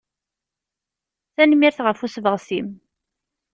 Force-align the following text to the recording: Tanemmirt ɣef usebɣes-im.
Tanemmirt 1.35 1.79
ɣef 1.85 1.99
usebɣes-im. 2.05 2.67